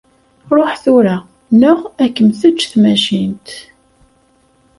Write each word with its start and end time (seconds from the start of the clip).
Ṛuḥ 0.55 0.71
tura, 0.83 1.17
neɣ 1.61 1.79
ad 2.03 2.09
kem-teǧǧ 2.15 2.59
tmacint. 2.71 3.47